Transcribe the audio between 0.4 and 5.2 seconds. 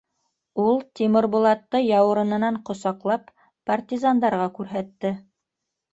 —Ул Тимербулатты, яурынынан ҡосаҡлап, партизандарға күрһәтте.